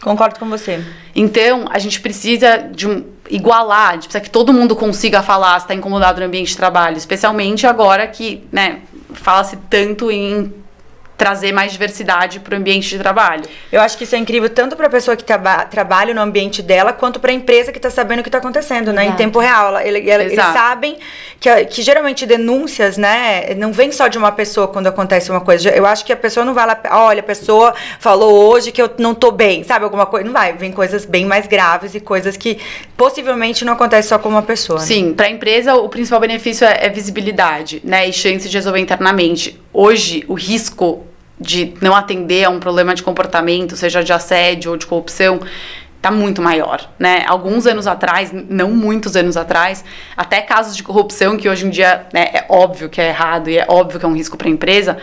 [0.00, 0.84] Concordo com você.
[1.14, 5.58] Então, a gente precisa de um igualar, a gente precisa que todo mundo consiga falar
[5.58, 8.80] se está incomodado no ambiente de trabalho, especialmente agora que, né,
[9.14, 10.52] fala-se tanto em
[11.16, 13.44] trazer mais diversidade para o ambiente de trabalho.
[13.72, 16.62] Eu acho que isso é incrível tanto para a pessoa que traba trabalha no ambiente
[16.62, 19.06] dela, quanto para a empresa que está sabendo o que está acontecendo, né?
[19.06, 19.78] Em tempo real.
[19.80, 20.98] Ele, ele, eles sabem
[21.40, 25.70] que, que geralmente denúncias, né, não vem só de uma pessoa quando acontece uma coisa.
[25.70, 28.90] Eu acho que a pessoa não vai lá, olha, a pessoa falou hoje que eu
[28.98, 29.84] não tô bem, sabe?
[29.84, 30.26] Alguma coisa.
[30.26, 32.58] Não vai, vem coisas bem mais graves e coisas que
[32.96, 34.78] possivelmente não acontecem só com uma pessoa.
[34.80, 34.86] Né?
[34.86, 38.08] Sim, para a empresa o principal benefício é, é visibilidade, né?
[38.08, 39.58] E chance de resolver internamente.
[39.78, 41.04] Hoje, o risco
[41.38, 45.38] de não atender a um problema de comportamento, seja de assédio ou de corrupção,
[45.98, 47.24] está muito maior, né?
[47.26, 49.84] Alguns anos atrás, não muitos anos atrás,
[50.16, 53.58] até casos de corrupção que hoje em dia né, é óbvio que é errado e
[53.58, 54.96] é óbvio que é um risco para a empresa,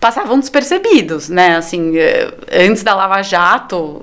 [0.00, 1.56] passavam despercebidos, né?
[1.56, 4.02] Assim, eh, antes da Lava Jato,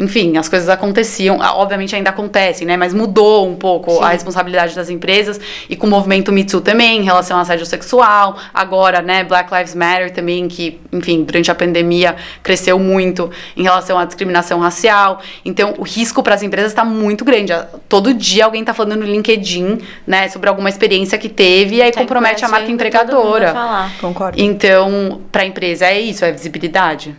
[0.00, 2.74] enfim, as coisas aconteciam, obviamente ainda acontecem, né?
[2.74, 4.02] Mas mudou um pouco Sim.
[4.02, 7.66] a responsabilidade das empresas e com o movimento Me Too também, em relação ao assédio
[7.66, 8.38] sexual.
[8.54, 13.98] Agora, né, Black Lives Matter também, que, enfim, durante a pandemia cresceu muito em relação
[13.98, 15.20] à discriminação racial.
[15.44, 17.52] Então, o risco para as empresas está muito grande.
[17.86, 21.92] Todo dia alguém está falando no LinkedIn, né, sobre alguma experiência que teve e aí
[21.92, 23.54] compromete a marca entregadora.
[24.00, 24.40] Concordo.
[24.40, 27.14] Então, para a empresa é isso, é visibilidade.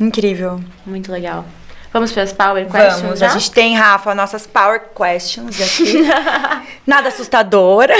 [0.00, 0.60] Incrível.
[0.86, 1.44] Muito legal.
[1.96, 3.00] Vamos para as Power Questions?
[3.00, 3.18] Vamos.
[3.20, 3.28] Já?
[3.28, 6.06] A gente tem, Rafa, nossas Power Questions aqui.
[6.86, 7.94] Nada assustadora.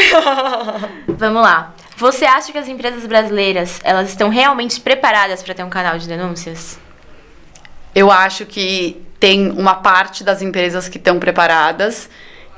[1.09, 1.73] Vamos lá.
[1.97, 6.07] Você acha que as empresas brasileiras elas estão realmente preparadas para ter um canal de
[6.07, 6.79] denúncias?
[7.95, 12.11] Eu acho que tem uma parte das empresas que estão preparadas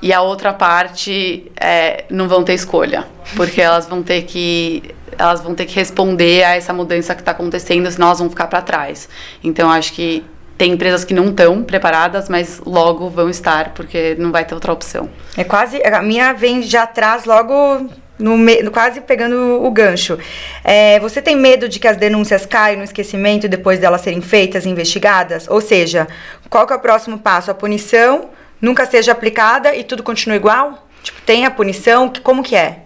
[0.02, 5.40] e a outra parte é, não vão ter escolha, porque elas vão ter que elas
[5.40, 8.60] vão ter que responder a essa mudança que está acontecendo, senão elas vão ficar para
[8.60, 9.08] trás.
[9.42, 10.24] Então acho que
[10.58, 14.72] tem empresas que não estão preparadas, mas logo vão estar, porque não vai ter outra
[14.72, 15.08] opção.
[15.36, 15.80] É quase.
[15.84, 20.18] A minha vem já atrás, logo no, me, quase pegando o gancho.
[20.64, 24.66] É, você tem medo de que as denúncias caiam no esquecimento depois delas serem feitas
[24.66, 25.46] e investigadas?
[25.48, 26.08] Ou seja,
[26.50, 27.52] qual que é o próximo passo?
[27.52, 28.28] A punição
[28.60, 30.88] nunca seja aplicada e tudo continua igual?
[31.04, 32.12] Tipo, tem a punição?
[32.24, 32.80] Como que é?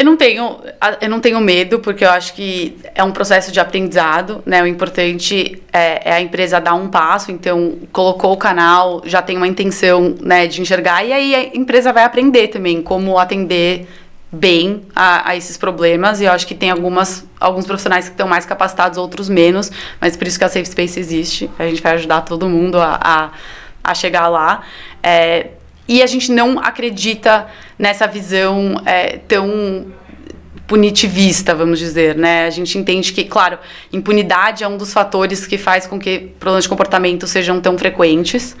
[0.00, 0.56] Eu não tenho,
[0.98, 4.62] eu não tenho medo, porque eu acho que é um processo de aprendizado, né?
[4.62, 9.36] O importante é, é, a empresa dar um passo, então colocou o canal, já tem
[9.36, 13.86] uma intenção, né, de enxergar, e aí a empresa vai aprender também como atender
[14.32, 18.26] bem a, a esses problemas, e eu acho que tem algumas, alguns profissionais que estão
[18.26, 21.92] mais capacitados, outros menos, mas por isso que a Safe Space existe, a gente vai
[21.92, 23.30] ajudar todo mundo a, a
[23.82, 24.62] a chegar lá.
[25.02, 25.48] É,
[25.90, 29.86] e a gente não acredita nessa visão é, tão
[30.64, 32.46] punitivista, vamos dizer, né?
[32.46, 33.58] A gente entende que, claro,
[33.92, 38.56] impunidade é um dos fatores que faz com que problemas de comportamento sejam tão frequentes,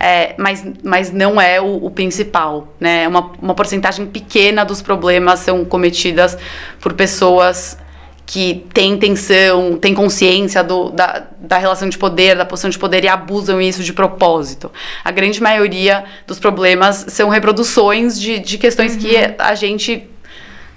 [0.00, 3.06] é, mas, mas não é o, o, principal, né?
[3.06, 6.36] Uma, uma porcentagem pequena dos problemas são cometidas
[6.80, 7.78] por pessoas
[8.24, 13.04] que têm intenção, têm consciência do, da, da relação de poder, da posição de poder
[13.04, 14.70] e abusam isso de propósito.
[15.04, 19.00] A grande maioria dos problemas são reproduções de, de questões uhum.
[19.00, 20.08] que a gente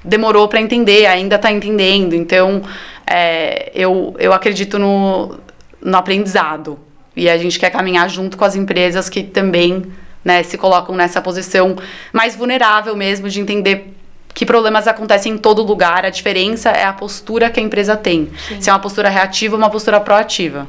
[0.04, 2.14] demorou para entender, ainda está entendendo.
[2.14, 2.62] Então,
[3.08, 5.38] é, eu, eu acredito no,
[5.82, 6.80] no aprendizado.
[7.16, 9.86] E a gente quer caminhar junto com as empresas que também
[10.24, 11.78] né, se colocam nessa posição
[12.12, 13.94] mais vulnerável mesmo de entender
[14.36, 16.06] que problemas acontecem em todo lugar.
[16.06, 18.30] A diferença é a postura que a empresa tem.
[18.48, 18.62] Sim.
[18.62, 20.68] Se é uma postura reativa ou uma postura proativa.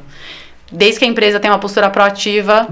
[0.71, 2.65] Desde que a empresa tem uma postura proativa,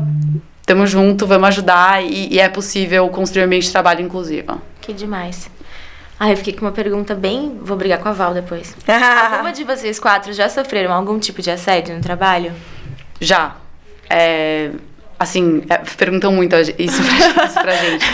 [0.62, 4.62] estamos junto, vamos ajudar e, e, é possível construir um ambiente de trabalho inclusivo.
[4.82, 5.50] Que demais.
[6.18, 7.60] Ah, eu fiquei com uma pergunta bem.
[7.62, 8.74] Vou brigar com a Val depois.
[8.88, 12.54] Alguma de vocês quatro já sofreram algum tipo de assédio no trabalho?
[13.20, 13.58] Já.
[14.10, 14.72] É,
[15.20, 18.06] assim, é, perguntam muito isso pra, isso pra gente.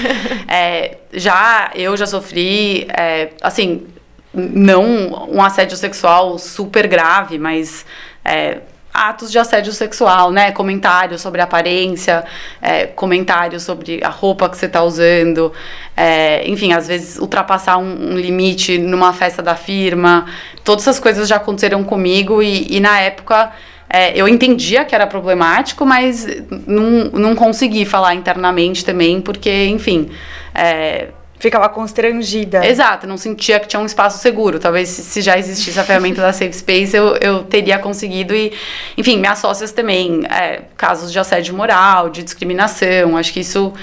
[0.47, 3.87] É, já, eu já sofri, é, assim,
[4.33, 7.85] não um assédio sexual super grave, mas
[8.23, 8.59] é,
[8.93, 10.51] atos de assédio sexual, né?
[10.51, 12.23] Comentários sobre aparência,
[12.61, 15.51] é, comentários sobre a roupa que você está usando,
[15.95, 20.25] é, enfim, às vezes ultrapassar um, um, limite numa festa da firma.
[20.63, 23.51] Todas essas coisas já aconteceram comigo e, e na época
[23.91, 26.25] é, eu entendia que era problemático, mas
[26.65, 30.09] não, não consegui falar internamente também, porque, enfim.
[30.55, 31.09] É,
[31.41, 32.65] ficava constrangida.
[32.65, 34.59] Exato, não sentia que tinha um espaço seguro.
[34.59, 38.33] Talvez se, já existisse a ferramenta da Safe Space, eu, eu teria conseguido.
[38.33, 38.53] E,
[38.97, 43.73] enfim, minhas sócias também, é, casos de assédio moral, de discriminação, acho que isso.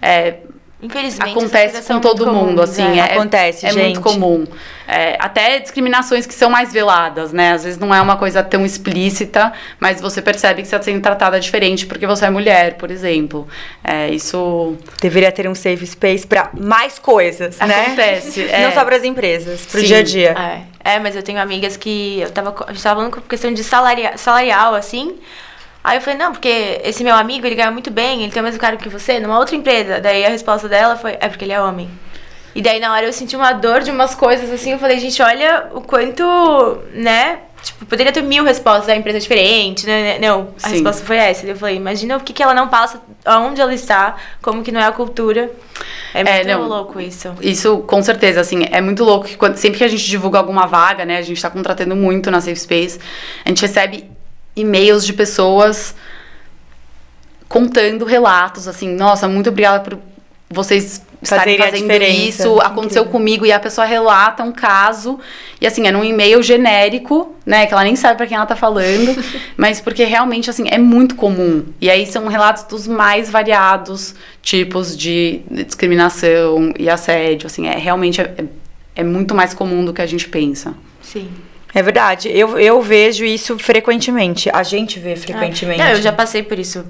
[0.00, 0.34] É,
[0.80, 2.98] Infelizmente, acontece com todo mundo, assim, né?
[2.98, 3.82] é, acontece, é gente.
[3.82, 4.46] muito comum.
[4.86, 7.52] É, até discriminações que são mais veladas, né?
[7.52, 11.02] Às vezes não é uma coisa tão explícita, mas você percebe que você está sendo
[11.02, 13.48] tratada diferente porque você é mulher, por exemplo.
[13.82, 17.86] É, isso deveria ter um safe space para mais coisas, né?
[17.86, 18.62] Acontece, é.
[18.62, 20.36] não só para as empresas, para o dia a dia.
[20.84, 20.94] É.
[20.94, 20.98] é.
[21.00, 24.16] mas eu tenho amigas que eu tava, a gente tava falando com questão de salaria,
[24.16, 25.16] salarial, assim.
[25.88, 28.44] Aí eu falei, não, porque esse meu amigo, ele ganha muito bem, ele tem o
[28.44, 29.98] mesmo cargo que você, numa outra empresa.
[29.98, 31.88] Daí a resposta dela foi, é porque ele é homem.
[32.54, 35.22] E daí na hora eu senti uma dor de umas coisas assim, eu falei, gente,
[35.22, 36.22] olha o quanto,
[36.92, 37.38] né?
[37.62, 40.18] Tipo, poderia ter mil respostas da empresa diferente, né?
[40.18, 40.74] Não, a Sim.
[40.74, 41.46] resposta foi essa.
[41.46, 44.82] Eu falei, imagina o que, que ela não passa, aonde ela está, como que não
[44.82, 45.50] é a cultura.
[46.12, 47.34] É, é muito é, não, louco isso.
[47.40, 50.66] Isso, com certeza, assim, é muito louco que quando, sempre que a gente divulga alguma
[50.66, 51.16] vaga, né?
[51.16, 53.00] A gente está contratando muito na Safe Space,
[53.42, 54.17] a gente recebe
[54.58, 55.94] e-mails de pessoas
[57.48, 59.98] contando relatos, assim, nossa, muito obrigada por
[60.50, 63.06] vocês estarem fazendo isso, aconteceu Incrível.
[63.06, 65.18] comigo, e a pessoa relata um caso,
[65.60, 68.54] e assim, é num e-mail genérico, né, que ela nem sabe para quem ela tá
[68.54, 69.16] falando,
[69.56, 71.64] mas porque realmente, assim, é muito comum.
[71.80, 78.20] E aí são relatos dos mais variados tipos de discriminação e assédio, assim, é realmente
[78.20, 78.44] é,
[78.94, 80.74] é muito mais comum do que a gente pensa.
[81.02, 81.28] Sim.
[81.74, 82.28] É verdade.
[82.28, 84.48] Eu, eu vejo isso frequentemente.
[84.52, 85.80] A gente vê frequentemente.
[85.80, 86.84] Ah, não, eu já passei por isso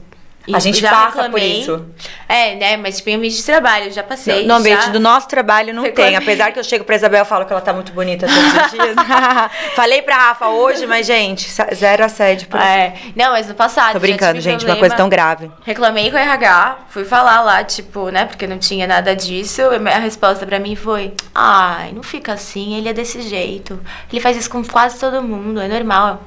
[0.54, 1.30] a gente passa reclamei.
[1.30, 1.86] por isso.
[2.28, 2.76] É, né?
[2.76, 4.42] Mas tipo, em ambiente de trabalho, eu já passei.
[4.42, 4.90] No, no ambiente já...
[4.90, 6.12] do nosso trabalho não reclamei.
[6.12, 6.16] tem.
[6.16, 8.70] Apesar que eu chego pra Isabel e falo que ela tá muito bonita todos os
[8.70, 8.96] dias.
[9.74, 12.94] Falei pra Rafa hoje, mas, gente, zero assédio por É.
[13.14, 13.92] Não, mas no passado.
[13.92, 15.50] Tô brincando, gente, problema, uma coisa tão grave.
[15.64, 18.24] Reclamei com o RH, fui falar lá, tipo, né?
[18.24, 19.62] Porque não tinha nada disso.
[19.62, 23.80] A resposta pra mim foi: ai, não fica assim, ele é desse jeito.
[24.10, 26.22] Ele faz isso com quase todo mundo, é normal.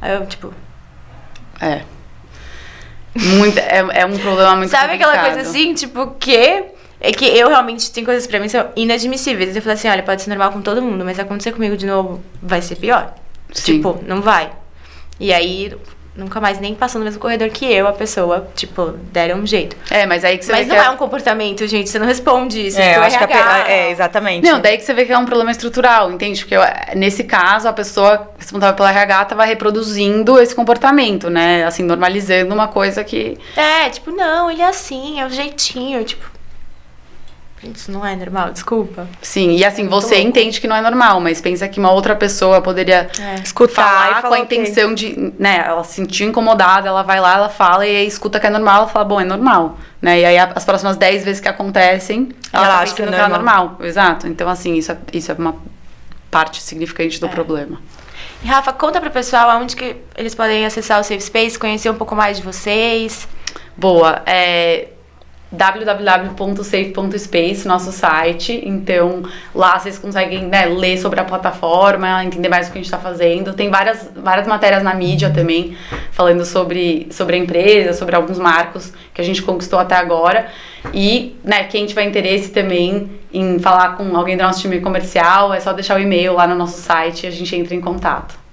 [0.00, 0.52] Aí eu, tipo.
[1.60, 1.82] É.
[3.18, 5.10] Muito, é, é um problema muito Sabe complicado.
[5.10, 6.64] aquela coisa assim, tipo, que
[7.00, 9.54] é que eu realmente tem coisas pra mim são inadmissíveis.
[9.54, 12.22] Eu falei assim, olha, pode ser normal com todo mundo, mas acontecer comigo de novo
[12.42, 13.14] vai ser pior.
[13.52, 13.76] Sim.
[13.76, 14.50] Tipo, não vai.
[15.20, 15.72] E aí
[16.16, 19.76] nunca mais nem passou no mesmo corredor que eu, a pessoa, tipo, deram um jeito.
[19.90, 20.86] É, mas aí que você Mas não é...
[20.86, 20.90] é...
[20.90, 22.80] um comportamento, gente, você não responde isso.
[22.80, 23.26] É, tipo, eu acho RH.
[23.26, 24.44] que é, é, exatamente.
[24.44, 26.40] Não, daí que você vê que é um problema estrutural, entende?
[26.40, 26.62] Porque eu,
[26.94, 31.64] nesse caso, a pessoa responsável pela RH tava reproduzindo esse comportamento, né?
[31.64, 33.38] Assim, normalizando uma coisa que.
[33.56, 36.35] É, tipo, não, ele é assim, é o jeitinho, tipo,
[37.74, 39.08] isso não é normal, desculpa.
[39.20, 40.28] Sim, e assim, é você louco.
[40.28, 43.34] entende que não é normal, mas pensa que uma outra pessoa poderia é.
[43.42, 47.86] escutar com a intenção de, né, ela se sentiu incomodada, ela vai lá, ela fala
[47.86, 50.20] e aí escuta que é normal, ela fala, bom, é normal, né?
[50.20, 53.26] E aí as próximas 10 vezes que acontecem, ela, ela acha que, é normal.
[53.26, 53.76] é normal.
[53.80, 54.26] Exato.
[54.26, 55.56] Então assim, isso é, isso é uma
[56.30, 57.28] parte significante do é.
[57.28, 57.80] problema.
[58.42, 61.94] E Rafa, conta pro pessoal aonde que eles podem acessar o Safe Space, conhecer um
[61.94, 63.26] pouco mais de vocês.
[63.76, 64.22] Boa.
[64.26, 64.88] É,
[65.50, 68.62] www.safe.space, nosso site.
[68.64, 69.22] Então,
[69.54, 72.98] lá vocês conseguem né, ler sobre a plataforma, entender mais o que a gente está
[72.98, 73.52] fazendo.
[73.54, 75.76] Tem várias, várias matérias na mídia também,
[76.10, 80.48] falando sobre, sobre a empresa, sobre alguns marcos que a gente conquistou até agora.
[80.92, 85.60] E né, quem tiver interesse também em falar com alguém do nosso time comercial, é
[85.60, 88.45] só deixar o e-mail lá no nosso site e a gente entra em contato.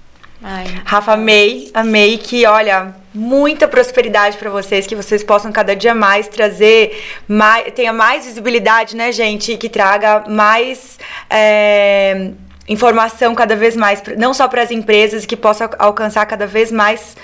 [0.46, 0.66] Ai.
[0.84, 6.28] Rafa, amei, amei que, olha, muita prosperidade para vocês, que vocês possam cada dia mais
[6.28, 10.98] trazer, mais, tenha mais visibilidade, né, gente, e que traga mais
[11.30, 12.32] é,
[12.68, 17.16] informação cada vez mais, não só para as empresas, que possa alcançar cada vez mais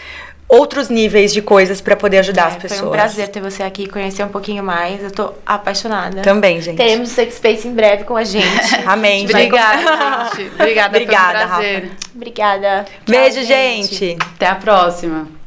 [0.50, 2.80] outros níveis de coisas para poder ajudar é, as pessoas.
[2.80, 5.02] Foi um prazer ter você aqui, conhecer um pouquinho mais.
[5.02, 6.22] Eu tô apaixonada.
[6.22, 6.76] Também, gente.
[6.76, 8.46] Teremos o Sex Space em breve com a gente.
[8.84, 9.24] Amém.
[9.24, 10.52] Obrigada, gente.
[10.54, 11.90] Obrigada, Obrigada, foi um prazer.
[12.14, 12.84] Obrigada.
[13.08, 13.94] Beijo, Tchau, gente.
[13.94, 14.18] gente.
[14.34, 15.39] Até a próxima.